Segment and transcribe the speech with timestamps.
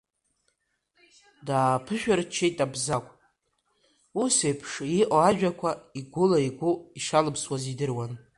[1.45, 3.11] Дааԥышәырччеит Абзагә,
[4.21, 8.13] усеиԥш иҟо ажәақәа игәыла игәы ишалымсуаз идыруан.